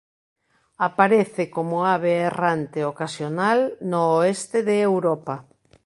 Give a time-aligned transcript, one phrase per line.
[0.87, 3.59] Aparece como ave errante ocasional
[3.91, 5.35] no oeste de Europa.